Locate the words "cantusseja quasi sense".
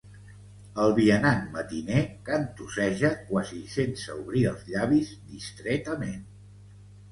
2.31-4.17